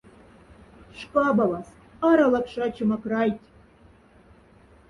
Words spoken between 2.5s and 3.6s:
шачема крайть!